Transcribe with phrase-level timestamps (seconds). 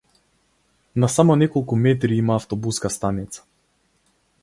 [1.03, 3.49] На само неколку метри има автобуска станица.